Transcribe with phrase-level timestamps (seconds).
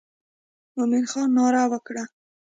[0.75, 2.03] مومن خان ناره وکړه.